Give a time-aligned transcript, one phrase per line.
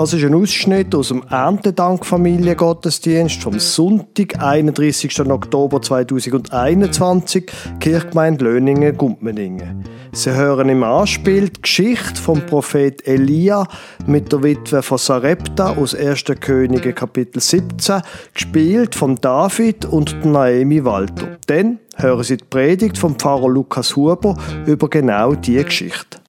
[0.00, 5.20] Das ist ein Ausschnitt aus dem Erntedank Familiengottesdienst vom Sonntag, 31.
[5.28, 9.84] Oktober 2021, Kirchgemeinde Löningen, Gumpmeningen.
[10.12, 13.66] Sie hören im Anspiel die Geschichte vom Prophet Elia
[14.06, 16.24] mit der Witwe von Sarepta aus 1.
[16.40, 18.00] Könige Kapitel 17,
[18.32, 21.36] gespielt von David und Naomi Walter.
[21.46, 26.20] Dann hören Sie die Predigt vom Pfarrer Lukas Huber über genau diese Geschichte.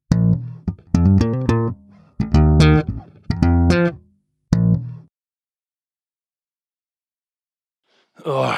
[8.24, 8.54] Oh.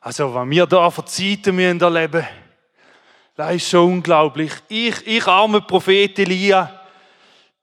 [0.00, 2.26] Also, was wir da für Zeiten müssen erleben
[3.34, 4.52] das ist schon unglaublich.
[4.68, 6.82] Ich, ich arme Prophet Elia.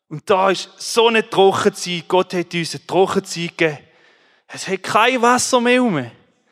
[0.10, 2.08] Und da ist so eine Trockenzeit.
[2.08, 3.78] Gott hat uns eine Trockenzeit gegeben.
[4.48, 6.10] Es hat kein Wasser mehr um.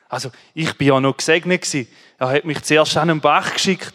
[0.08, 1.88] Also, ich bin ja noch gesegnet gewesen.
[2.20, 3.94] Er hat mich zuerst an einen Bach geschickt.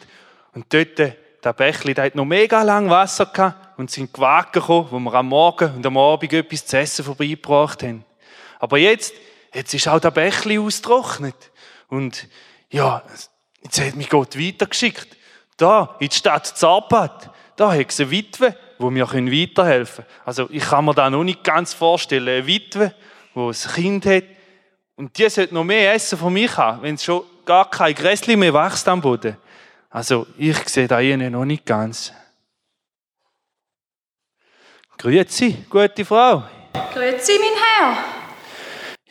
[0.55, 3.79] Und dort, der Bächli, der hat noch mega lang Wasser gehabt.
[3.79, 7.83] Und sind Gewagen gekommen, wo wir am Morgen und am Abend etwas zu essen vorbeigebracht
[7.85, 8.05] haben.
[8.59, 9.15] Aber jetzt,
[9.53, 11.51] jetzt ist auch der Bächli ausgetrocknet.
[11.89, 12.29] Und
[12.71, 13.03] ja,
[13.63, 15.09] jetzt hat mich Gott weitergeschickt.
[15.57, 20.17] Da, in die Stadt Zapat, da hat es eine Witwe, wo mir weiterhelfen können.
[20.25, 22.95] Also ich kann mir da noch nicht ganz vorstellen, eine Witwe,
[23.35, 24.25] die ein Kind hat,
[24.97, 28.37] und die sollte noch mehr Essen von mich haben, wenn es schon gar kein Gräsli
[28.37, 29.37] mehr wächst am Boden.
[29.91, 32.13] Also ich sehe da ihnen noch nicht ganz.
[34.99, 36.45] Grüezi, gute Frau.
[36.95, 38.22] Grüezi, mein Herr.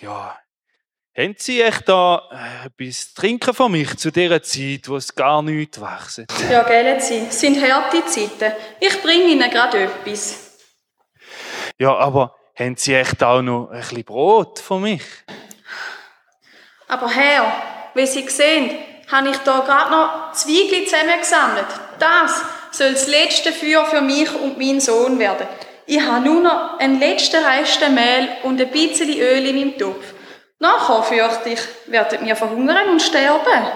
[0.02, 0.35] Ja,
[1.16, 5.13] haben Sie echt da äh, etwas zu trinken von mich zu dieser Zeit, wo es
[5.13, 6.23] gar nichts wächst?
[6.49, 7.27] Ja, gell, Sie.
[7.30, 8.53] Es sind harte Zeiten.
[8.79, 10.57] Ich bringe Ihnen gerade etwas.
[11.77, 15.03] Ja, aber haben Sie echt auch noch ein bisschen Brot von mich?
[16.88, 17.52] Aber Herr,
[17.94, 18.72] wie Sie sehen,
[19.11, 21.67] habe ich da gerade noch Zwiebeln zusammengesammelt.
[21.99, 22.41] Das
[22.72, 25.47] soll das letzte Feuer für mich und meinen Sohn werden.
[25.94, 30.13] Ich habe nur noch einen letzten Rest Mehl und ein bisschen Öl in meinem Topf.
[30.57, 33.68] Nachher fürchte ich, werdet mir verhungern und sterben.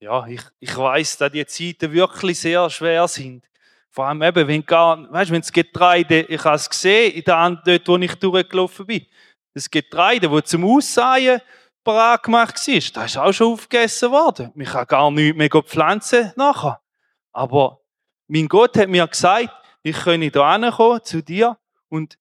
[0.00, 3.44] Ja, ich, ich weiß, dass die Zeiten wirklich sehr schwer sind.
[3.88, 7.38] Vor allem eben, wenn gar, weißt, wenn das Getreide, ich habe es gesehen, in der
[7.38, 9.06] Hand, dort, wo ich durchgelaufen bin,
[9.54, 11.40] das Getreide, das zum Aussäen
[11.84, 14.50] parat gemacht war, das ist auch schon aufgegessen worden.
[14.56, 16.80] Ich kann gar nichts mehr pflanzen nachher.
[17.30, 17.78] Aber
[18.26, 21.56] mein Gott hat mir gesagt, ich könne da kommen zu dir
[21.88, 22.18] und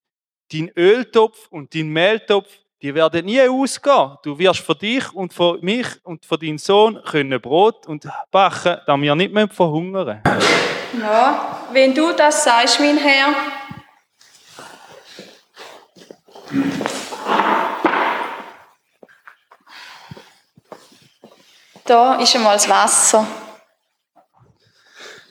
[0.51, 2.47] dein Öltopf und dein Mehltopf
[2.84, 4.18] die werden nie ausgehen.
[4.24, 8.78] Du wirst für dich und für mich und für deinen Sohn können Brot und backen,
[8.85, 10.22] damit wir nicht mehr verhungern.
[11.00, 13.34] Ja, wenn du das sagst, mein Herr.
[21.85, 23.25] Da ist einmal das Wasser.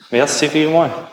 [0.09, 1.12] Merci vielmals.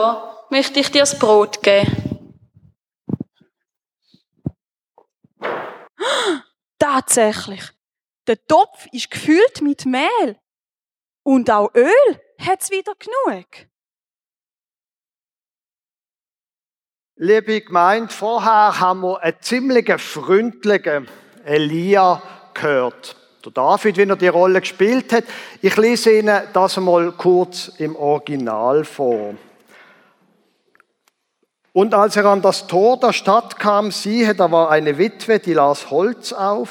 [0.00, 2.34] Da möchte ich dir das Brot geben.
[6.78, 7.62] Tatsächlich.
[8.26, 10.38] Der Topf ist gefüllt mit Mehl.
[11.22, 13.46] Und auch Öl hat es wieder genug.
[17.16, 21.10] Liebe Gemeinde, vorher haben wir einen ziemlich freundlichen
[21.44, 22.22] Elia
[22.54, 23.16] gehört.
[23.44, 25.24] Der David, wie er die Rolle gespielt hat.
[25.60, 29.34] Ich lese Ihnen das einmal kurz im Original vor.
[31.72, 35.52] Und als er an das Tor der Stadt kam, siehe, da war eine Witwe, die
[35.52, 36.70] las Holz auf.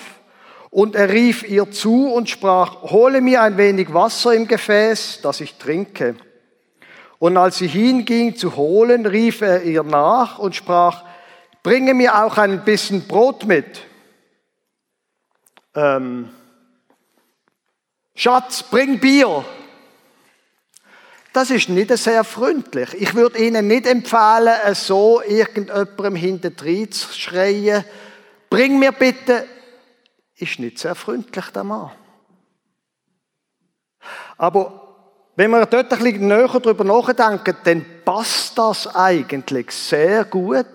[0.70, 5.42] Und er rief ihr zu und sprach, hole mir ein wenig Wasser im Gefäß, dass
[5.42, 6.16] ich trinke.
[7.18, 11.04] Und als sie hinging zu holen, rief er ihr nach und sprach,
[11.64, 13.82] bringe mir auch ein bisschen Brot mit.
[15.76, 16.30] Ähm,
[18.16, 19.46] Schatz, bring Bier
[21.34, 22.94] das ist nicht sehr freundlich.
[23.00, 27.86] Ich würde Ihnen nicht empfehlen, so irgendjemandem hinterdrein zu schreien,
[28.50, 29.46] bring mir bitte,
[30.36, 31.92] ist nicht sehr freundlich, der Mann.
[34.38, 34.96] Aber
[35.36, 40.66] wenn wir dort ein bisschen näher darüber nachdenken, dann passt das eigentlich sehr gut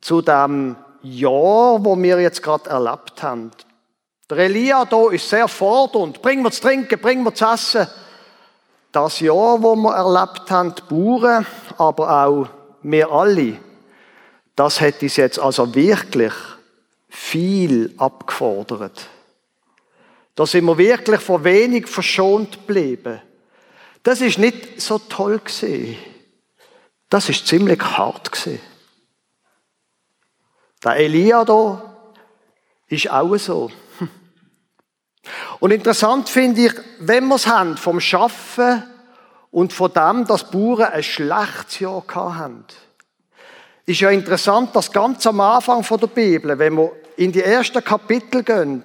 [0.00, 3.50] zu dem Jahr, wo wir jetzt gerade erlebt haben.
[4.28, 6.22] Der Elia hier ist sehr fordernd.
[6.22, 7.88] Bring mir zu trinken, bring mir zu essen.
[8.92, 11.46] Das Jahr, wo wir erlebt haben, die Bauern,
[11.78, 12.48] aber auch
[12.82, 13.58] wir alle,
[14.56, 16.32] das hat uns jetzt also wirklich
[17.08, 19.08] viel abgefordert.
[20.34, 23.20] Da sind wir wirklich vor wenig verschont geblieben.
[24.02, 25.96] Das ist nicht so toll gesehen.
[27.08, 28.60] Das ist ziemlich hart gesehen.
[30.82, 31.94] Der Elia da
[32.88, 33.70] ist auch so.
[35.58, 38.82] Und interessant finde ich, wenn wir es haben vom Schaffen
[39.50, 42.64] und von dem, dass Bauern ein schlechtes Jahr haben.
[43.86, 48.42] Ist ja interessant, dass ganz am Anfang der Bibel, wenn wir in die ersten Kapitel
[48.42, 48.84] gehen,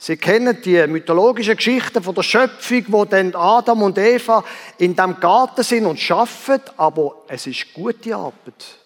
[0.00, 4.44] Sie kennen die mythologischen Geschichten von der Schöpfung, wo dann Adam und Eva
[4.78, 8.78] in dem Garten sind und schaffen, aber es ist gute Arbeit.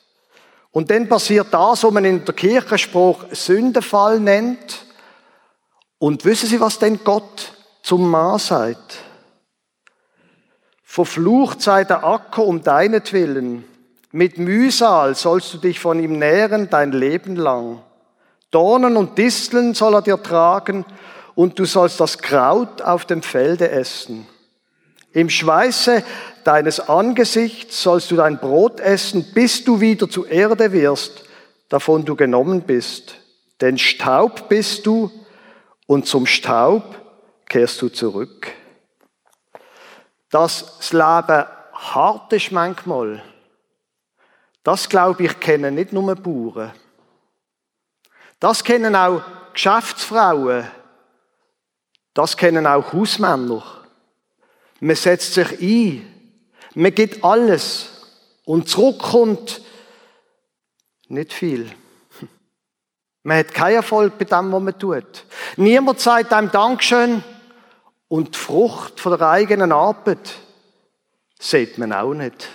[0.70, 4.81] Und dann passiert das, was man in der Kirchenspruch Sündenfall nennt.
[6.02, 7.52] Und wissen Sie, was denn Gott
[7.84, 8.96] zum Mann sagt?
[10.82, 13.64] Verflucht sei der Acker um deinetwillen.
[14.10, 17.82] Mit Mühsal sollst du dich von ihm nähren dein Leben lang.
[18.50, 20.84] Dornen und Disteln soll er dir tragen
[21.36, 24.26] und du sollst das Kraut auf dem Felde essen.
[25.12, 26.02] Im Schweiße
[26.42, 31.22] deines Angesichts sollst du dein Brot essen, bis du wieder zu Erde wirst,
[31.68, 33.14] davon du genommen bist.
[33.60, 35.08] Denn Staub bist du
[35.92, 36.82] und zum Staub
[37.46, 38.50] kehrst du zurück.
[40.30, 43.22] Dass das Leben hart ist manchmal,
[44.62, 46.72] das glaube ich kennen nicht nur Bauern.
[48.40, 49.20] Das kennen auch
[49.52, 50.66] Geschäftsfrauen.
[52.14, 53.62] Das kennen auch Hausmänner.
[54.80, 56.38] Man setzt sich ein.
[56.74, 57.90] Man gibt alles.
[58.46, 59.60] Und zurückkommt
[61.08, 61.70] nicht viel.
[63.22, 65.26] Man hat keinen Erfolg bei dem, was man tut.
[65.56, 67.22] Niemand sagt einem Dankeschön
[68.08, 70.34] und die Frucht von der eigenen Arbeit
[71.38, 72.48] sieht man auch nicht.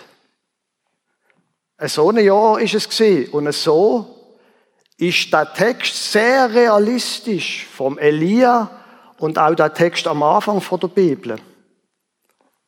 [1.79, 3.31] So ein Jahr ist es gewesen.
[3.31, 4.13] und so
[4.97, 8.69] ist der Text sehr realistisch vom Elia
[9.19, 11.37] und auch der Text am Anfang von der Bibel.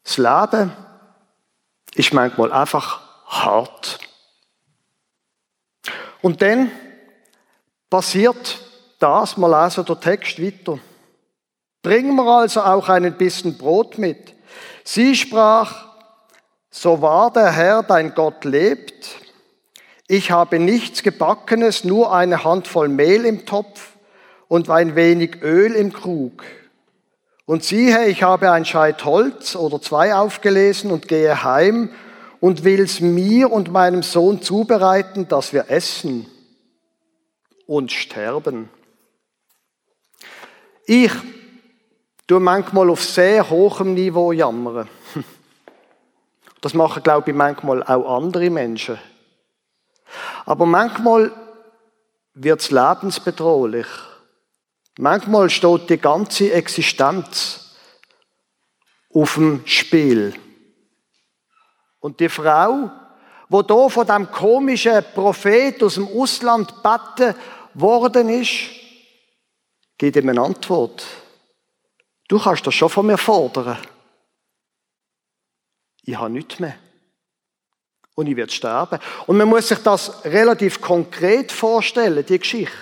[0.03, 0.71] Das Leben
[1.95, 3.99] ist manchmal einfach hart.
[6.21, 6.71] Und dann
[7.89, 8.59] passiert
[8.99, 10.79] das, mal lesen der Text weiter.
[11.81, 14.35] Bringen wir also auch einen bisschen Brot mit.
[14.83, 15.87] Sie sprach,
[16.69, 19.15] so wahr der Herr, dein Gott, lebt,
[20.07, 23.93] ich habe nichts Gebackenes, nur eine Handvoll Mehl im Topf
[24.47, 26.43] und ein wenig Öl im Krug.
[27.45, 31.91] Und siehe, ich habe ein Scheit Holz oder zwei aufgelesen und gehe heim
[32.39, 36.27] und will's mir und meinem Sohn zubereiten, dass wir essen
[37.69, 38.67] und sterben.
[40.87, 41.11] Ich
[42.25, 44.89] tue manchmal auf sehr hohem Niveau jammern.
[46.61, 48.99] Das machen, glaube ich, manchmal auch andere Menschen.
[50.45, 51.31] Aber manchmal
[52.33, 53.87] wird es lebensbedrohlich.
[54.97, 57.77] Manchmal steht die ganze Existenz
[59.13, 60.33] auf dem Spiel.
[62.01, 62.91] Und die Frau,
[63.49, 67.35] wo da von dem komischen Prophet aus dem Ausland beten
[67.73, 68.69] worden ist,
[69.97, 71.03] gibt ihm eine Antwort.
[72.27, 73.77] Du kannst das schon von mir fordern.
[76.03, 76.75] Ich habe nichts mehr
[78.15, 78.99] und ich werde sterben.
[79.27, 82.73] Und man muss sich das relativ konkret vorstellen, die Geschichte.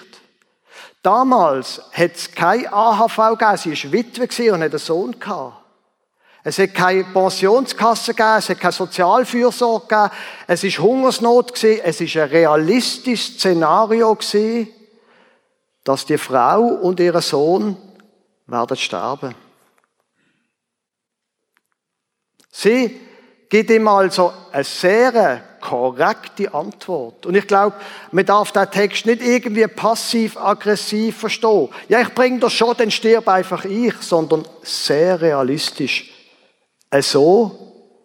[1.04, 5.16] Damals hat es keine AHV gegeben, sie war Witwe und hat einen Sohn.
[6.44, 10.12] Es hat keine Pensionskasse gegeben, es hat keine Sozialfürsorge gegeben,
[10.48, 14.69] es war Hungersnot es war ein realistisches Szenario gewesen,
[15.87, 17.77] dass die Frau und ihr Sohn
[18.45, 19.33] werden sterben.
[22.51, 22.99] Sie
[23.47, 27.25] gibt ihm also eine sehr korrekte Antwort.
[27.25, 27.77] Und ich glaube,
[28.11, 31.69] man darf den Text nicht irgendwie passiv-aggressiv verstehen.
[31.87, 36.11] Ja, ich bringe das schon, dann stirb einfach ich, sondern sehr realistisch.
[36.99, 37.95] So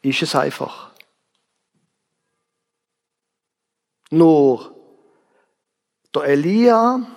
[0.00, 0.92] ist es einfach.
[4.10, 4.76] Nur,
[6.14, 7.15] der Elia,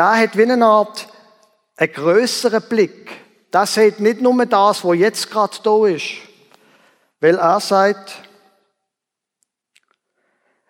[0.00, 1.08] der hat wie eine Art
[1.76, 3.10] einen grösseren Blick.
[3.52, 6.12] Der sieht nicht nur das, was jetzt gerade da ist.
[7.20, 8.14] Weil er sagt,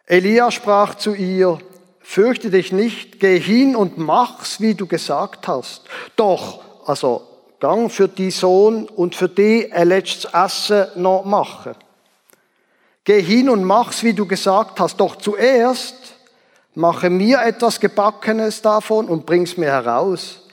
[0.07, 1.61] Elia sprach zu ihr,
[2.01, 5.85] fürchte dich nicht, geh hin und mach's, wie du gesagt hast.
[6.17, 7.23] Doch, also,
[7.61, 11.77] gang für die Sohn und für die ein letztes Essen noch machen.
[13.05, 14.97] Geh hin und mach's, wie du gesagt hast.
[14.97, 16.10] Doch zuerst
[16.75, 20.47] mache mir etwas Gebackenes davon und bring's mir heraus.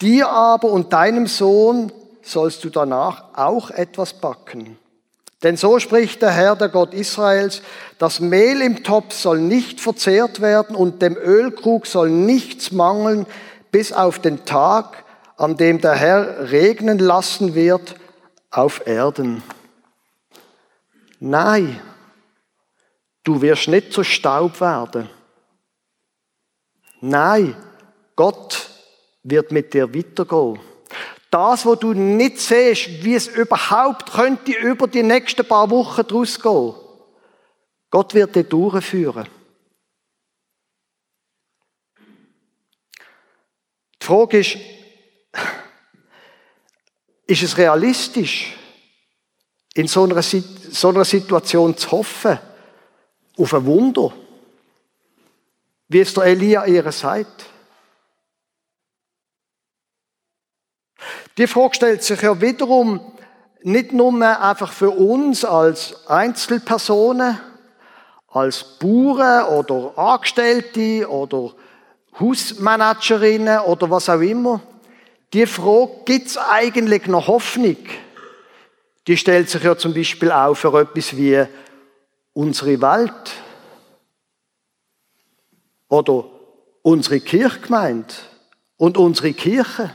[0.00, 4.78] Dir aber und deinem Sohn sollst du danach auch etwas backen.
[5.42, 7.60] Denn so spricht der Herr, der Gott Israels,
[7.98, 13.26] das Mehl im Topf soll nicht verzehrt werden und dem Ölkrug soll nichts mangeln,
[13.70, 15.04] bis auf den Tag,
[15.36, 17.96] an dem der Herr regnen lassen wird
[18.50, 19.42] auf Erden.
[21.20, 21.78] Nein,
[23.22, 25.10] du wirst nicht zu Staub werden.
[27.06, 27.54] Nein,
[28.16, 28.70] Gott
[29.24, 30.58] wird mit dir weitergehen.
[31.30, 36.40] Das, wo du nicht siehst, wie es überhaupt könnte über die nächsten paar Wochen draus
[36.40, 36.74] gehen.
[37.90, 39.28] Gott wird dich durchführen.
[44.00, 44.56] Die Frage ist,
[47.26, 48.56] ist es realistisch,
[49.74, 52.38] in so einer, so einer Situation zu hoffen,
[53.36, 54.14] auf ein Wunder,
[55.94, 57.46] wie es der Elia ihr sagt?
[61.38, 63.00] Die Frage stellt sich ja wiederum
[63.62, 67.38] nicht nur einfach für uns als Einzelpersonen,
[68.26, 71.52] als Bauern oder Angestellte oder
[72.18, 74.60] Hausmanagerinnen oder was auch immer.
[75.32, 77.76] Die Frage, gibt es eigentlich noch Hoffnung?
[79.06, 81.46] Die stellt sich ja zum Beispiel auch für etwas wie
[82.32, 83.43] unsere Welt
[85.94, 86.24] oder
[86.82, 88.12] unsere Kirchgemeinde
[88.76, 89.94] und unsere Kirche.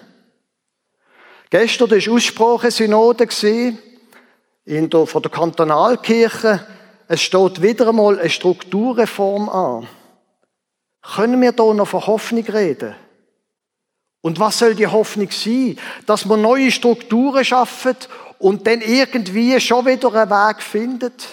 [1.49, 3.27] Gestern war Aussprachesynode
[4.63, 6.65] in der, von der Kantonalkirche.
[7.09, 9.87] Es steht wieder einmal eine Strukturreform an.
[11.01, 12.95] Können wir da noch von Hoffnung reden?
[14.21, 15.77] Und was soll die Hoffnung sein?
[16.05, 17.95] Dass man neue Strukturen schaffen
[18.37, 21.27] und dann irgendwie schon wieder einen Weg findet?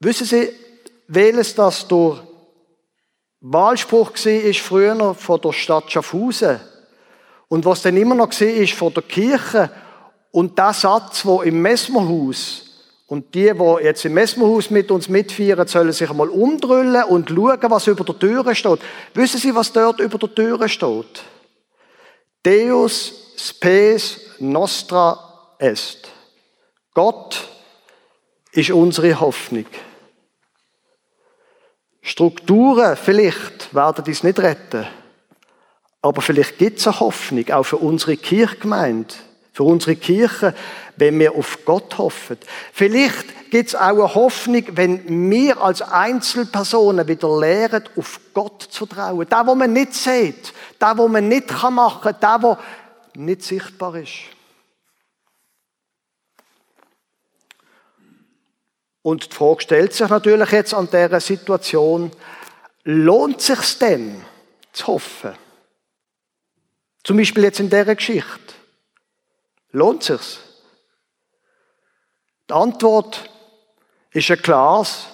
[0.00, 0.48] Wissen Sie,
[1.08, 2.20] welches das durch
[3.42, 6.58] Wahlspruch war früher von der Stadt Schaffhausen
[7.48, 9.70] und was dann immer noch war von der Kirche
[10.30, 12.66] und der Satz, wo im Messmerhaus
[13.08, 17.58] und die, die jetzt im Messmerhaus mit uns mitfeiern, sollen sich einmal umdrüllen und schauen,
[17.62, 18.80] was über der Türe steht.
[19.12, 21.22] Wissen Sie, was dort über der Türe steht?
[22.42, 26.08] Deus spes nostra est.
[26.94, 27.48] Gott
[28.52, 29.66] ist unsere Hoffnung.
[32.02, 34.86] Strukturen vielleicht werden dies nicht retten.
[36.02, 39.14] Aber vielleicht gibt es eine Hoffnung, auch für unsere Kirchgemeinde,
[39.52, 40.54] für unsere Kirche,
[40.96, 42.38] wenn wir auf Gott hoffen.
[42.72, 48.86] Vielleicht gibt es auch eine Hoffnung, wenn wir als Einzelpersonen wieder lernen, auf Gott zu
[48.86, 49.26] trauen.
[49.28, 52.56] Da, wo man nicht sieht, da, wo man nicht machen kann, da, wo
[53.14, 54.12] nicht sichtbar ist.
[59.02, 62.10] Und die Frage stellt sich natürlich jetzt an dieser Situation,
[62.84, 64.24] lohnt es sich denn
[64.72, 65.32] zu hoffen?
[67.02, 68.54] Zum Beispiel jetzt in dieser Geschichte.
[69.72, 70.38] Lohnt es sich?
[72.48, 73.30] Die Antwort
[74.10, 75.06] ist ein klares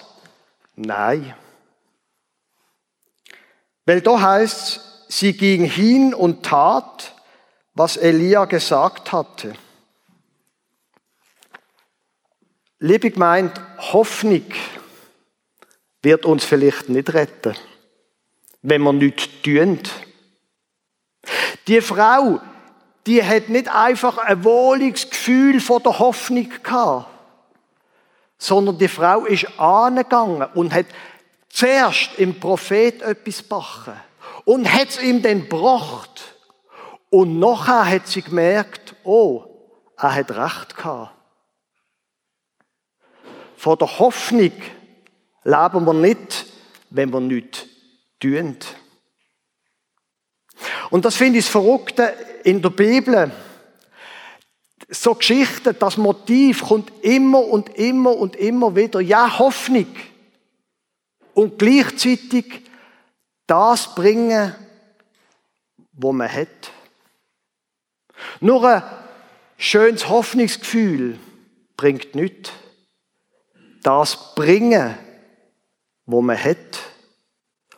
[0.75, 1.35] Nein.
[3.85, 7.13] Weil da heißt sie ging hin und tat,
[7.73, 9.53] was Elia gesagt hatte.
[12.79, 14.45] Liebe Gemeinde, Hoffnung
[16.03, 17.55] wird uns vielleicht nicht retten,
[18.61, 19.79] wenn wir nichts tun.
[21.65, 22.39] Die Frau,
[23.07, 27.07] die hat nicht einfach ein wohliges Gefühl von der Hoffnung gehabt,
[28.37, 30.85] sondern die Frau ist angegangen und hat
[31.49, 33.99] zuerst im Prophet etwas backen
[34.45, 36.35] und hat es ihm dann gebracht.
[37.09, 39.45] Und nachher hat sie gemerkt, oh,
[39.97, 41.16] er hat recht gehabt.
[43.57, 44.51] Von der Hoffnung
[45.43, 46.45] leben wir nicht,
[46.91, 47.65] wenn wir nichts
[48.19, 48.55] tun.
[50.91, 53.31] Und das finde ich das Verrückte in der Bibel.
[54.89, 59.01] So Geschichten, das Motiv kommt immer und immer und immer wieder.
[59.01, 59.87] Ja, Hoffnung.
[61.33, 62.61] Und gleichzeitig
[63.47, 64.53] das bringen,
[65.93, 66.71] wo man hat.
[68.39, 68.83] Nur ein
[69.57, 71.17] schönes Hoffnungsgefühl
[71.75, 72.51] bringt nichts
[73.87, 74.97] das bringen,
[76.05, 76.57] wo man hat,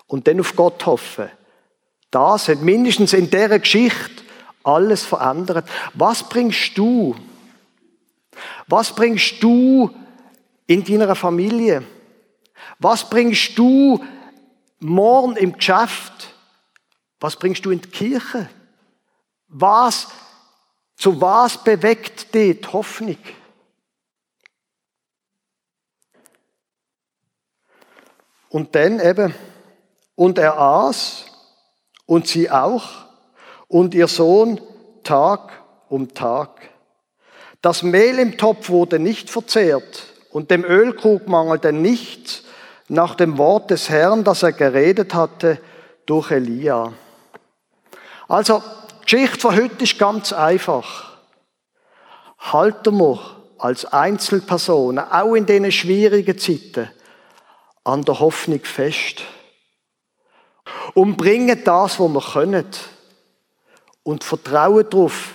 [0.08, 1.30] und dann auf Gott hoffen.
[2.10, 4.24] Das hat mindestens in dieser Geschichte
[4.64, 5.70] alles verändert.
[5.94, 7.16] Was bringst du?
[8.66, 9.92] Was bringst du
[10.66, 11.84] in deiner Familie?
[12.80, 14.04] Was bringst du
[14.80, 16.34] morgen im Geschäft?
[17.20, 18.50] Was bringst du in die Kirche?
[19.48, 20.08] Was,
[20.98, 23.18] zu was bewegt dich die Hoffnung?
[28.50, 29.34] Und dann eben,
[30.16, 31.26] und er aß
[32.06, 32.90] und sie auch
[33.68, 34.60] und ihr Sohn
[35.04, 35.52] Tag
[35.88, 36.70] um Tag.
[37.62, 42.44] Das Mehl im Topf wurde nicht verzehrt und dem Ölkrug mangelte nichts
[42.88, 45.60] nach dem Wort des Herrn, das er geredet hatte
[46.06, 46.94] durch Elia.
[48.28, 48.64] Also,
[49.02, 51.18] die Geschichte von heute ist ganz einfach.
[52.40, 53.20] Halten wir
[53.58, 56.90] als Einzelpersonen, auch in diesen schwierigen Zeiten,
[57.90, 59.24] an der Hoffnung fest.
[60.94, 62.68] Und bringen das, was wir können.
[64.04, 65.34] Und vertrauen darauf,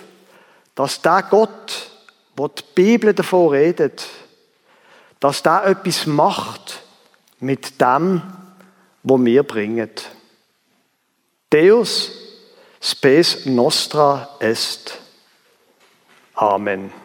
[0.73, 1.91] dass der Gott,
[2.35, 4.07] wo die Bibel davon redet,
[5.19, 6.81] dass der etwas macht
[7.39, 8.21] mit dem,
[9.03, 9.91] was wir bringen.
[11.49, 12.11] Deus
[12.81, 14.97] spes nostra est.
[16.35, 17.04] Amen.